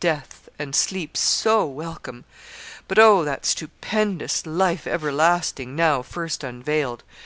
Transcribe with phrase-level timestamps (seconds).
[0.00, 2.24] Death, and sleep so welcome!
[2.88, 3.24] But, oh!
[3.24, 7.04] that stupendous LIFE EVERLASTING, now first unveiled.